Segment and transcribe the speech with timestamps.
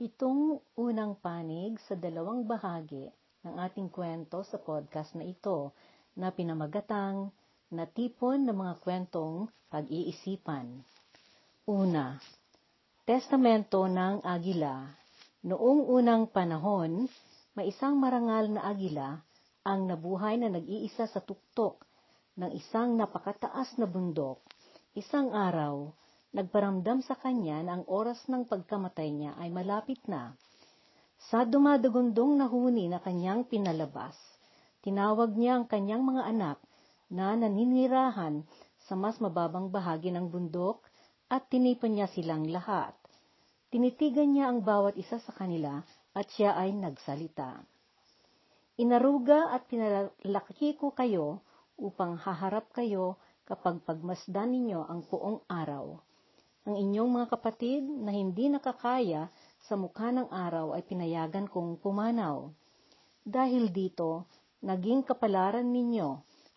[0.00, 3.12] Itong unang panig sa dalawang bahagi
[3.44, 5.76] ng ating kwento sa podcast na ito
[6.16, 7.28] na pinamagatang
[7.68, 10.80] Natipon ng mga kwentong pag-iisipan.
[11.68, 12.16] Una,
[13.04, 14.88] Testamento ng Agila.
[15.44, 17.04] Noong unang panahon,
[17.52, 19.20] may isang marangal na agila
[19.68, 21.76] ang nabuhay na nag-iisa sa tuktok
[22.40, 24.40] ng isang napakataas na bundok.
[24.96, 25.92] Isang araw,
[26.30, 30.38] nagparamdam sa kanya na ang oras ng pagkamatay niya ay malapit na.
[31.28, 34.14] Sa dumadagundong na huni na kanyang pinalabas,
[34.80, 36.58] tinawag niya ang kanyang mga anak
[37.10, 38.46] na naninirahan
[38.86, 40.86] sa mas mababang bahagi ng bundok
[41.26, 42.94] at tinipon niya silang lahat.
[43.70, 45.82] Tinitigan niya ang bawat isa sa kanila
[46.14, 47.62] at siya ay nagsalita.
[48.80, 51.44] Inaruga at pinalaki ko kayo
[51.76, 56.00] upang haharap kayo kapag pagmasdan ninyo ang buong araw.
[56.80, 59.28] Inyong mga kapatid na hindi nakakaya
[59.68, 62.48] sa mukha ng araw ay pinayagan kong pumanaw.
[63.20, 64.24] Dahil dito,
[64.64, 66.08] naging kapalaran ninyo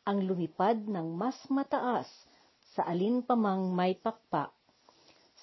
[0.08, 2.08] ang lumipad ng mas mataas
[2.72, 4.56] sa alin pa mang may pakpak.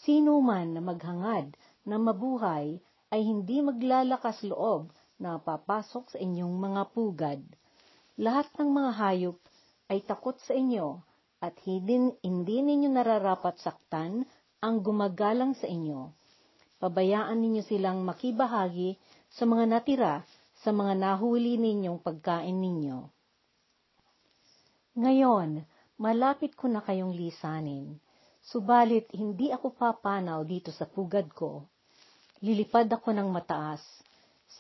[0.00, 1.52] Sino man na maghangad
[1.84, 2.80] na mabuhay
[3.12, 4.88] ay hindi maglalakas loob
[5.20, 7.40] na papasok sa inyong mga pugad.
[8.16, 9.36] Lahat ng mga hayop
[9.92, 11.04] ay takot sa inyo
[11.44, 14.24] at hindi, hindi ninyo nararapat saktan
[14.60, 16.12] ang gumagalang sa inyo.
[16.80, 18.96] Pabayaan ninyo silang makibahagi
[19.32, 20.14] sa mga natira
[20.60, 23.08] sa mga nahuli ninyong pagkain ninyo.
[25.00, 25.64] Ngayon,
[25.96, 27.96] malapit ko na kayong lisanin,
[28.44, 31.64] subalit hindi ako papanaw dito sa pugad ko.
[32.44, 33.80] Lilipad ako ng mataas,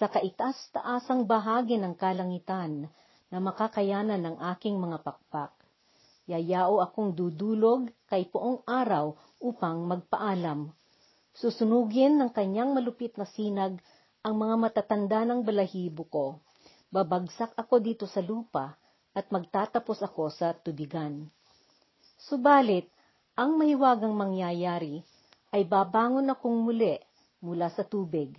[0.00, 2.88] sa kaitas-taasang bahagi ng kalangitan
[3.28, 5.59] na makakayanan ng aking mga pakpak.
[6.30, 10.70] Yayao akong dudulog kay poong araw upang magpaalam.
[11.34, 13.82] Susunugin ng kanyang malupit na sinag
[14.22, 16.26] ang mga matatanda ng balahibo ko.
[16.94, 18.78] Babagsak ako dito sa lupa
[19.10, 21.26] at magtatapos ako sa tubigan.
[22.22, 22.86] Subalit,
[23.34, 25.02] ang mahiwagang mangyayari
[25.50, 26.94] ay babangon akong muli
[27.42, 28.38] mula sa tubig,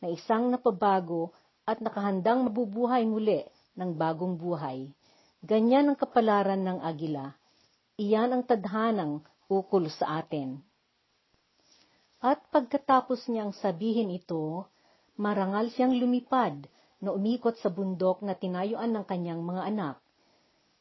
[0.00, 1.34] na isang napabago
[1.68, 3.44] at nakahandang mabubuhay muli
[3.76, 4.88] ng bagong buhay.
[5.38, 7.30] Ganyan ang kapalaran ng agila.
[7.94, 10.58] Iyan ang tadhanang ukol sa atin.
[12.18, 14.66] At pagkatapos niyang sabihin ito,
[15.14, 16.66] marangal siyang lumipad
[16.98, 19.96] na umikot sa bundok na tinayuan ng kanyang mga anak.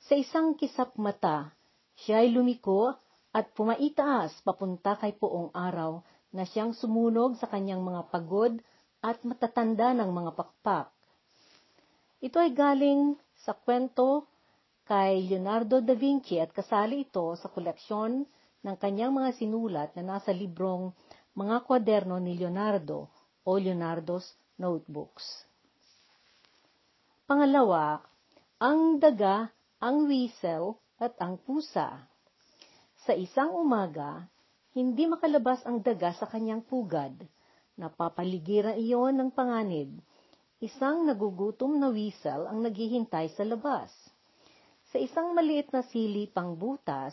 [0.10, 1.54] Sa isang kisap mata,
[1.94, 2.98] siya ay lumiko
[3.38, 6.02] at pumaitaas papunta kay poong araw
[6.34, 8.58] na siyang sumunog sa kanyang mga pagod
[9.06, 10.90] at matatanda ng mga pakpak.
[12.26, 14.26] Ito ay galing sa kwento
[14.88, 18.24] kay Leonardo da Vinci at kasali ito sa koleksyon
[18.64, 20.96] ng kanyang mga sinulat na nasa librong
[21.38, 23.12] Mga Kwaderno ni Leonardo
[23.44, 24.26] o Leonardo's
[24.58, 25.46] Notebooks.
[27.28, 28.00] Pangalawa,
[28.58, 32.10] ang daga, ang whistle, at ang pusa.
[33.06, 34.26] Sa isang umaga,
[34.74, 37.14] hindi makalabas ang daga sa kanyang pugad.
[37.78, 39.94] Napapaligiran iyon ng panganib.
[40.58, 43.94] Isang nagugutom na whistle ang naghihintay sa labas.
[44.88, 47.12] Sa isang maliit na silipang butas,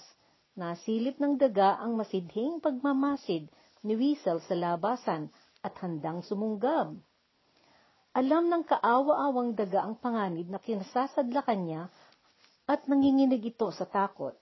[0.54, 3.50] nasilip ng daga ang masidhing pagmamasid
[3.82, 5.26] ni whistle sa labasan
[5.58, 6.94] at handang sumunggab.
[8.14, 11.82] Alam ng kaawa-awang daga ang panganib na kinasasadlakan niya
[12.70, 14.38] at nanginginig ito sa takot.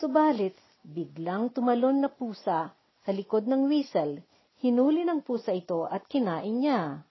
[0.00, 4.24] Subalit, biglang tumalon na pusa sa likod ng whistle,
[4.64, 7.04] hinuli ng pusa ito at kinain niya.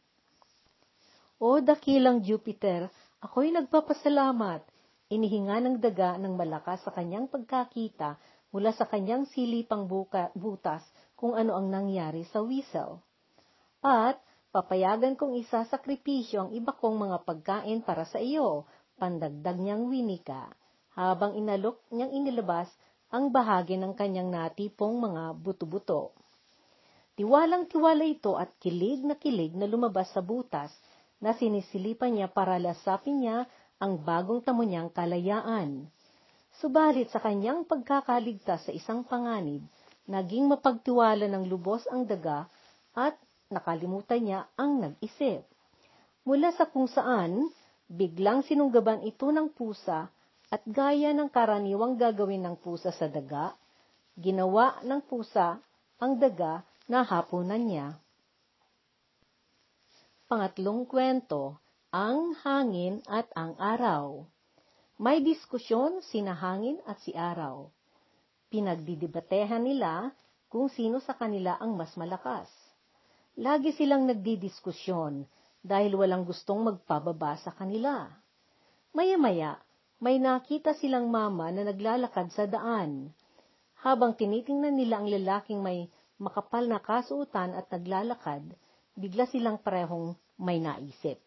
[1.37, 2.89] O dakilang Jupiter,
[3.21, 4.74] ako'y nagpapasalamat.
[5.09, 8.17] Inihinga ng daga ng malakas sa kanyang pagkakita
[8.49, 10.81] mula sa kanyang silipang buka, butas
[11.13, 13.03] kung ano ang nangyari sa whistle.
[13.85, 14.17] At
[14.55, 18.63] Papayagan kong isa sakripisyo ang iba kong mga pagkain para sa iyo,
[18.95, 20.47] pandagdag niyang winika,
[20.95, 22.71] habang inalok niyang inilabas
[23.11, 26.15] ang bahagi ng kanyang natipong mga buto-buto.
[27.19, 30.71] Tiwalang tiwala ito at kilig na kilig na lumabas sa butas
[31.19, 35.87] na sinisilipan niya para lasapin niya ang bagong tamo niyang kalayaan.
[36.63, 39.63] Subalit sa kanyang pagkakaligtas sa isang panganib,
[40.07, 42.47] naging mapagtiwala ng lubos ang daga
[42.95, 43.19] at
[43.51, 45.43] nakalimutan niya ang nag-isip.
[46.23, 47.51] Mula sa kung saan,
[47.91, 50.09] biglang sinunggaban ito ng pusa
[50.49, 53.53] at gaya ng karaniwang gagawin ng pusa sa daga,
[54.15, 55.59] ginawa ng pusa
[55.99, 57.99] ang daga na hapunan niya.
[60.25, 61.59] Pangatlong kwento,
[61.95, 64.27] ang hangin at ang araw.
[64.99, 67.71] May diskusyon sina hangin at si araw.
[68.51, 70.11] Pinagdidibatehan nila
[70.51, 72.51] kung sino sa kanila ang mas malakas.
[73.39, 75.23] Lagi silang nagdidiskusyon
[75.63, 78.11] dahil walang gustong magpababa sa kanila.
[78.91, 79.55] Maya-maya,
[80.03, 83.15] may nakita silang mama na naglalakad sa daan.
[83.87, 85.87] Habang tinitingnan nila ang lalaking may
[86.19, 88.43] makapal na kasuotan at naglalakad,
[88.99, 91.23] bigla silang parehong may naisip.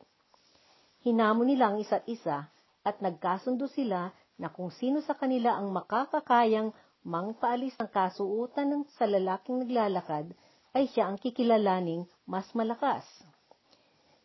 [1.07, 2.51] Hinamo nila ang isa't isa
[2.83, 6.75] at nagkasundo sila na kung sino sa kanila ang makakakayang
[7.07, 10.35] mangpaalis ng kasuotan ng sa lalaking naglalakad
[10.75, 13.07] ay siya ang kikilalaning mas malakas.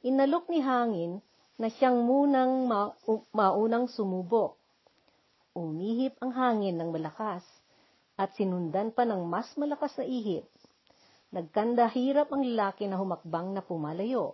[0.03, 1.23] Inalok ni Hangin
[1.57, 2.93] na siyang munang ma-
[3.31, 4.57] maunang sumubok.
[5.53, 7.45] Umihip ang hangin ng malakas
[8.17, 10.49] at sinundan pa ng mas malakas na ihip.
[11.29, 14.33] Nagkanda hirap ang lalaki na humakbang na pumalayo.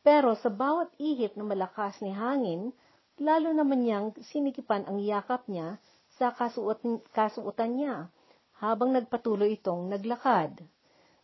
[0.00, 2.72] Pero sa bawat ihip na malakas ni hangin,
[3.20, 5.76] lalo naman niyang sinikipan ang yakap niya
[6.16, 6.80] sa kasuot,
[7.12, 8.08] kasuotan niya
[8.60, 10.56] habang nagpatuloy itong naglakad.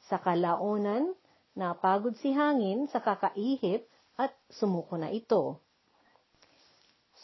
[0.09, 1.17] Sa kalaunan,
[1.57, 3.89] napagod si hangin sa kakaihip
[4.21, 5.61] at sumuko na ito.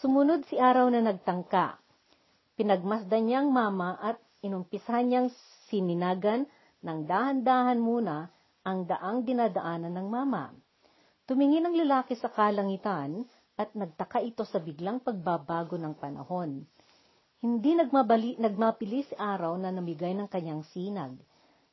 [0.01, 1.81] Sumunod si araw na nagtangka.
[2.57, 5.29] Pinagmasdan niyang mama at inumpisahan niyang
[5.69, 6.49] sininagan
[6.81, 8.29] ng dahan-dahan muna
[8.65, 10.53] ang daang dinadaanan ng mama.
[11.23, 13.23] Tumingin ang lalaki sa kalangitan
[13.55, 16.67] at nagtaka ito sa biglang pagbabago ng panahon.
[17.39, 21.15] Hindi nagmabali, nagmapili si araw na namigay ng kanyang sinag.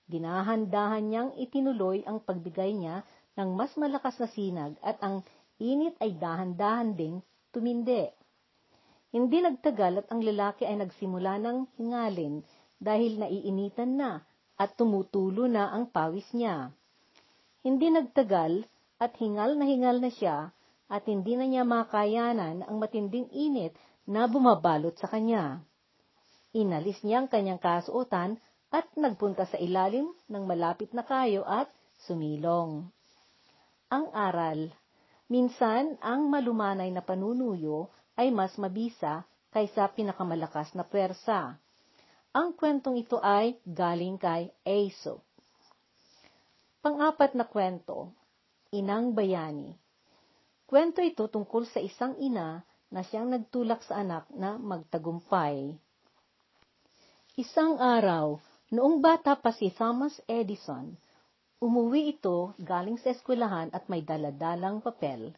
[0.05, 3.01] Dinahan-dahan niyang itinuloy ang pagbigay niya
[3.37, 5.25] ng mas malakas na sinag at ang
[5.57, 8.05] init ay dahan-dahan ding tumindi.
[9.09, 12.45] Hindi nagtagal at ang lalaki ay nagsimula ng hingalin
[12.77, 14.21] dahil naiinitan na
[14.61, 16.69] at tumutulo na ang pawis niya.
[17.65, 18.65] Hindi nagtagal
[18.99, 20.51] at hingal na hingal na siya
[20.91, 23.71] at hindi na niya makayanan ang matinding init
[24.03, 25.63] na bumabalot sa kanya.
[26.51, 31.69] Inalis niya ang kanyang kasuotan at nagpunta sa ilalim ng malapit na kayo at
[32.09, 32.89] sumilong.
[33.89, 34.69] Ang aral,
[35.29, 41.57] minsan ang malumanay na panunuyo ay mas mabisa kaysa pinakamalakas na pwersa.
[42.33, 45.25] Ang kwentong ito ay galing kay Aesop.
[46.85, 48.13] Pang-apat na kwento,
[48.69, 49.73] Inang Bayani.
[50.69, 52.61] Kwento ito tungkol sa isang ina
[52.93, 55.73] na siyang nagtulak sa anak na magtagumpay.
[57.33, 58.37] Isang araw,
[58.69, 60.93] noong bata pa si Thomas Edison,
[61.57, 65.33] umuwi ito galing sa eskwelahan at may daladalang papel.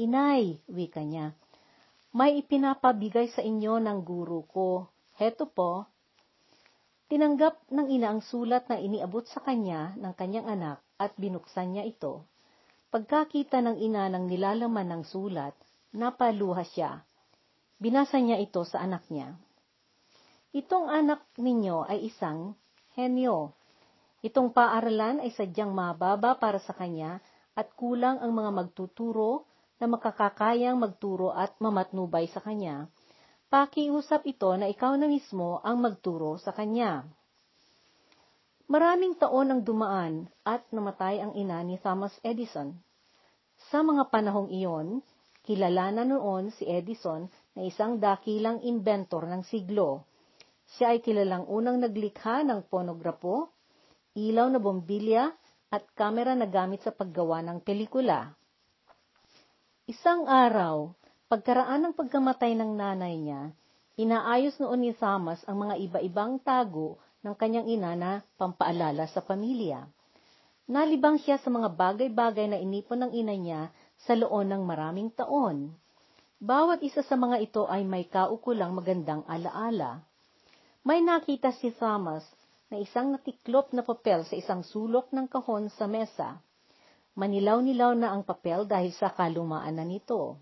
[0.00, 1.36] Inay, wika niya,
[2.16, 4.88] may ipinapabigay sa inyo ng guru ko.
[5.20, 5.84] Heto po.
[7.12, 11.84] Tinanggap ng ina ang sulat na iniabot sa kanya ng kanyang anak at binuksan niya
[11.84, 12.31] ito.
[12.92, 15.56] Pagkakita ng ina ng nilalaman ng sulat,
[15.96, 17.00] napaluha siya.
[17.80, 19.32] Binasa niya ito sa anak niya.
[20.52, 22.52] Itong anak ninyo ay isang
[22.92, 23.56] henyo.
[24.20, 27.24] Itong paaralan ay sadyang mababa para sa kanya
[27.56, 29.48] at kulang ang mga magtuturo
[29.80, 32.92] na makakakayang magturo at mamatnubay sa kanya.
[33.48, 37.08] Pakiusap ito na ikaw na mismo ang magturo sa kanya.
[38.70, 42.78] Maraming taon ang dumaan at namatay ang ina ni Thomas Edison.
[43.70, 45.02] Sa mga panahong iyon,
[45.42, 47.26] kilala na noon si Edison
[47.58, 50.06] na isang dakilang inventor ng siglo.
[50.78, 53.50] Siya ay kilalang unang naglikha ng ponograpo,
[54.14, 55.34] ilaw na bombilya,
[55.72, 58.30] at kamera na gamit sa paggawa ng pelikula.
[59.88, 60.92] Isang araw,
[61.32, 63.50] pagkaraan ng pagkamatay ng nanay niya,
[63.98, 69.86] inaayos noon ni Thomas ang mga iba-ibang tago ng kanyang ina na pampaalala sa pamilya.
[70.66, 73.62] Nalibang siya sa mga bagay-bagay na inipon ng ina niya
[74.02, 75.74] sa loob ng maraming taon.
[76.42, 80.02] Bawat isa sa mga ito ay may kaukulang magandang alaala.
[80.82, 82.26] May nakita si Thomas
[82.66, 86.42] na isang natiklop na papel sa isang sulok ng kahon sa mesa.
[87.14, 90.40] Manilaw-nilaw na ang papel dahil sa kalumaan na nito.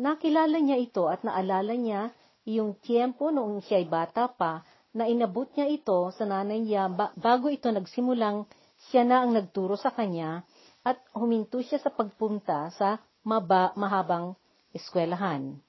[0.00, 2.08] Nakilala niya ito at naalala niya
[2.48, 7.70] yung tiyempo noong siya'y bata pa na inabot niya ito sa nanay niya bago ito
[7.70, 8.46] nagsimulang
[8.90, 10.42] siya na ang nagturo sa kanya
[10.82, 14.32] at huminto siya sa pagpunta sa maba, mahabang
[14.72, 15.60] eskwelahan.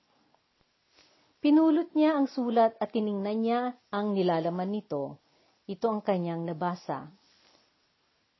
[1.41, 5.17] Pinulot niya ang sulat at tiningnan niya ang nilalaman nito.
[5.65, 7.09] Ito ang kanyang nabasa.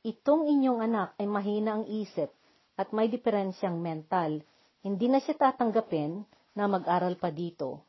[0.06, 2.30] Itong inyong anak ay mahina ang isip
[2.78, 4.42] at may diferensyang mental.
[4.82, 6.22] Hindi na siya tatanggapin
[6.54, 7.86] na mag-aral pa dito.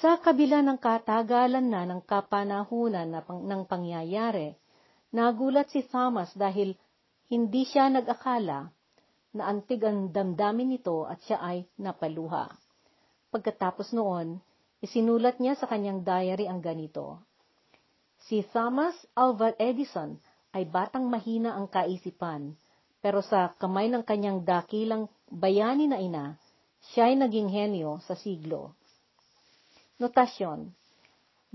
[0.00, 4.56] Sa kabila ng katagalan na ng kapanahunan na pang, ng pangyayari,
[5.12, 6.72] nagulat si Thomas dahil
[7.28, 8.72] hindi siya nag-akala
[9.36, 12.48] na antig ang damdamin nito at siya ay napaluha.
[13.32, 14.40] Pagkatapos noon,
[14.84, 17.20] isinulat niya sa kanyang diary ang ganito.
[18.28, 20.16] Si Thomas Alva Edison
[20.52, 22.56] ay batang mahina ang kaisipan,
[23.00, 26.26] pero sa kamay ng kanyang dakilang bayani na ina,
[26.92, 28.76] siya ay naging henyo sa siglo.
[30.02, 30.66] Notasyon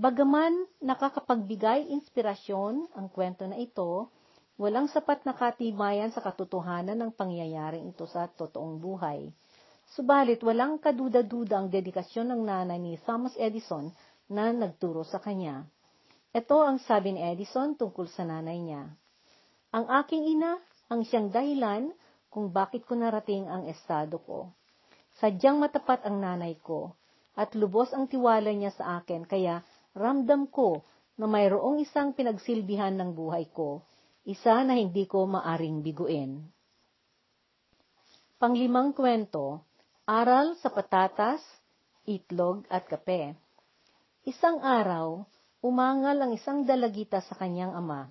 [0.00, 4.08] Bagaman nakakapagbigay inspirasyon ang kwento na ito,
[4.56, 9.28] walang sapat na katibayan sa katotohanan ng pangyayaring ito sa totoong buhay.
[9.92, 13.92] Subalit walang kaduda-duda ang dedikasyon ng nanay ni Thomas Edison
[14.32, 15.68] na nagturo sa kanya.
[16.32, 18.88] Ito ang sabi ni Edison tungkol sa nanay niya.
[19.76, 20.56] Ang aking ina
[20.88, 21.92] ang siyang dahilan
[22.32, 24.48] kung bakit ko narating ang estado ko.
[25.20, 26.96] Sadyang matapat ang nanay ko
[27.38, 29.62] at lubos ang tiwala niya sa akin kaya
[29.94, 30.82] ramdam ko
[31.14, 33.86] na mayroong isang pinagsilbihan ng buhay ko,
[34.26, 36.42] isa na hindi ko maaring biguin.
[38.38, 39.66] Panglimang kwento,
[40.06, 41.42] aral sa patatas,
[42.06, 43.34] itlog at kape.
[44.22, 45.26] Isang araw,
[45.58, 48.06] umangal ang isang dalagita sa kanyang ama.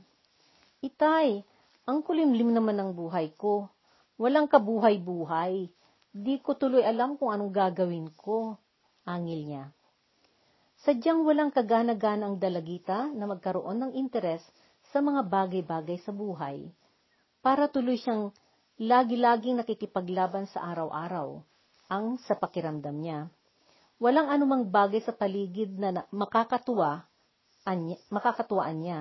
[0.84, 1.48] Itay,
[1.88, 3.72] ang kulimlim naman ng buhay ko.
[4.20, 5.72] Walang kabuhay-buhay.
[6.12, 8.60] Di ko tuloy alam kung anong gagawin ko.
[9.08, 9.72] Angil niya.
[10.84, 14.44] Sadyang walang kagana-gana ang dalagita na magkaroon ng interes
[14.92, 16.68] sa mga bagay-bagay sa buhay.
[17.40, 18.36] Para tuloy siyang
[18.78, 21.40] lagi-laging nakikipaglaban sa araw-araw,
[21.88, 23.32] ang sa pakiramdam niya.
[23.98, 27.08] Walang anumang bagay sa paligid na makakatuwa
[27.68, 29.00] anya, makakatuwaan niya.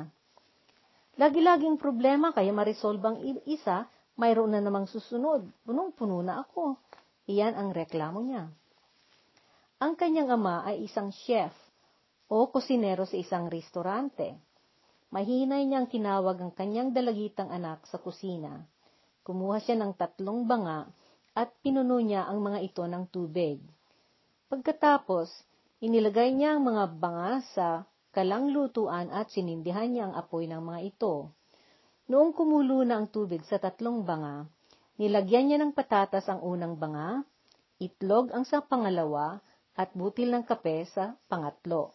[1.16, 3.86] Lagi-laging problema kaya marisolbang isa,
[4.18, 5.46] mayroon na namang susunod.
[5.62, 6.74] Punong-puno na ako.
[7.30, 8.50] Iyan ang reklamo niya.
[9.76, 11.52] Ang kanyang ama ay isang chef
[12.32, 14.32] o kusinero sa isang restaurante.
[15.12, 18.64] Mahinay niyang tinawag ang kanyang dalagitang anak sa kusina.
[19.20, 20.88] Kumuha siya ng tatlong banga
[21.36, 23.60] at pinuno niya ang mga ito ng tubig.
[24.48, 25.28] Pagkatapos,
[25.84, 27.84] inilagay niya ang mga banga sa
[28.16, 31.36] kalang lutuan at sinindihan niya ang apoy ng mga ito.
[32.08, 34.48] Noong kumulo na ang tubig sa tatlong banga,
[34.96, 37.20] nilagyan niya ng patatas ang unang banga,
[37.76, 39.44] itlog ang sa pangalawa,
[39.76, 41.92] at butil ng kape sa pangatlo.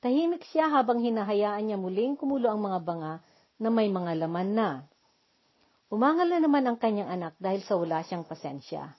[0.00, 3.14] Tahimik siya habang hinahayaan niya muling kumulo ang mga banga
[3.60, 4.70] na may mga laman na.
[5.92, 8.96] Umangal na naman ang kanyang anak dahil sa wala siyang pasensya.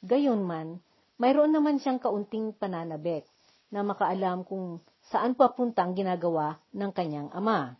[0.00, 0.80] Gayunman,
[1.20, 3.28] mayroon naman siyang kaunting pananabik
[3.70, 4.80] na makaalam kung
[5.12, 7.78] saan papunta ang ginagawa ng kanyang ama.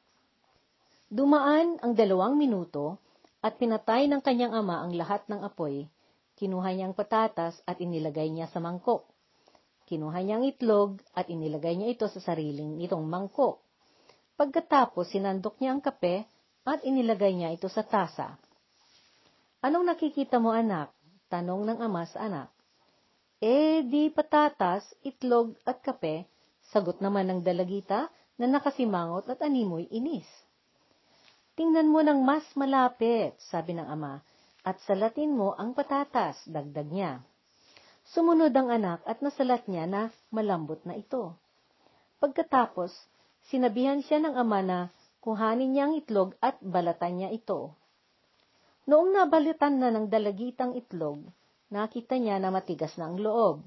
[1.11, 3.03] Dumaan ang dalawang minuto
[3.43, 5.91] at pinatay ng kanyang ama ang lahat ng apoy.
[6.39, 9.11] Kinuha niyang patatas at inilagay niya sa mangkok.
[9.91, 13.59] Kinuha niyang itlog at inilagay niya ito sa sariling nitong mangkok.
[14.39, 16.31] Pagkatapos, sinandok niya ang kape
[16.63, 18.39] at inilagay niya ito sa tasa.
[19.67, 20.95] Anong nakikita mo anak?
[21.27, 22.55] Tanong ng ama sa anak.
[23.43, 26.31] Eh, di patatas, itlog at kape
[26.71, 28.07] Sagot naman ng dalagita
[28.39, 30.27] na nakasimangot at animoy inis.
[31.59, 34.23] Tingnan mo ng mas malapit, sabi ng ama,
[34.63, 37.13] at salatin mo ang patatas, dagdag niya.
[38.11, 41.39] Sumunod ang anak at nasalat niya na malambot na ito.
[42.19, 42.91] Pagkatapos,
[43.47, 44.79] sinabihan siya ng ama na
[45.23, 47.71] kuhanin niya ang itlog at balatan niya ito.
[48.91, 51.23] Noong nabalitan na ng dalagitang itlog,
[51.71, 53.63] nakita niya na matigas na ang loob.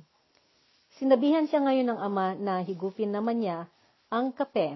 [1.00, 3.72] Sinabihan siya ngayon ng ama na higupin naman niya
[4.12, 4.76] ang kape.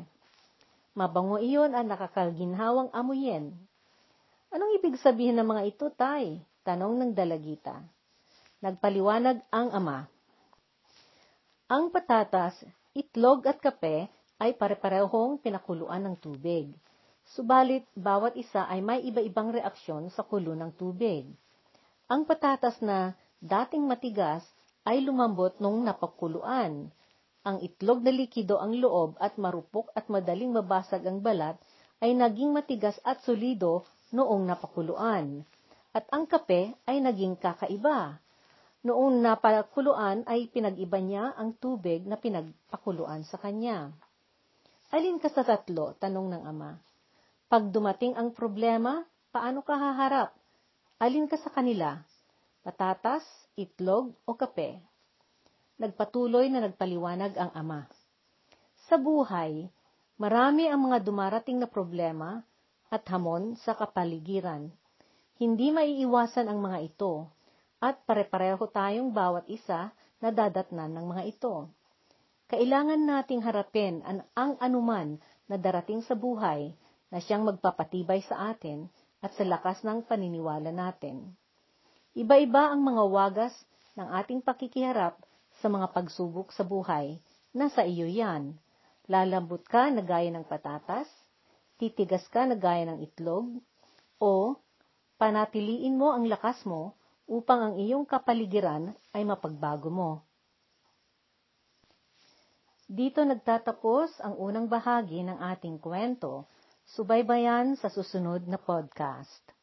[0.96, 3.52] Mabango iyon at nakakaginhawang amuyin.
[4.48, 6.40] Anong ibig sabihin ng mga ito, tay?
[6.64, 7.97] Tanong ng dalagita.
[8.58, 10.10] Nagpaliwanag ang ama.
[11.70, 12.58] Ang patatas,
[12.98, 14.10] itlog at kape
[14.42, 16.74] ay pare-parehong pinakuluan ng tubig.
[17.38, 21.30] Subalit, bawat isa ay may iba-ibang reaksyon sa kulo ng tubig.
[22.10, 24.42] Ang patatas na dating matigas
[24.90, 26.90] ay lumambot nung napakuluan.
[27.46, 31.62] Ang itlog na likido ang loob at marupok at madaling mabasag ang balat
[32.02, 35.46] ay naging matigas at solido noong napakuluan.
[35.94, 38.18] At ang kape ay naging kakaiba.
[38.88, 43.92] Noong napakuluan ay pinag-iba niya ang tubig na pinagpakuluan sa kanya.
[44.96, 45.92] Alin ka sa tatlo?
[46.00, 46.80] Tanong ng ama.
[47.52, 49.04] Pag dumating ang problema,
[49.36, 50.32] paano ka haharap?
[51.04, 52.00] Alin ka sa kanila?
[52.64, 53.28] Patatas,
[53.60, 54.80] itlog o kape.
[55.84, 57.92] Nagpatuloy na nagpaliwanag ang ama.
[58.88, 59.68] Sa buhay,
[60.16, 62.40] marami ang mga dumarating na problema
[62.88, 64.72] at hamon sa kapaligiran.
[65.36, 67.28] Hindi maiiwasan ang mga ito
[67.78, 71.70] at pare-pareho tayong bawat isa na dadatnan ng mga ito.
[72.48, 76.74] Kailangan nating harapin ang, ang anuman na darating sa buhay
[77.12, 78.88] na siyang magpapatibay sa atin
[79.22, 81.36] at sa lakas ng paniniwala natin.
[82.18, 83.54] Iba-iba ang mga wagas
[83.94, 85.20] ng ating pakikiharap
[85.62, 87.20] sa mga pagsubok sa buhay.
[87.54, 88.58] Nasa iyo yan.
[89.06, 91.08] Lalambot ka na gaya ng patatas,
[91.78, 93.62] Titigas ka na gaya ng itlog?
[94.18, 94.58] O
[95.22, 100.12] panatiliin mo ang lakas mo upang ang iyong kapaligiran ay mapagbago mo?
[102.88, 106.48] Dito nagtatapos ang unang bahagi ng ating kwento.
[106.88, 109.57] Subaybayan sa susunod na podcast.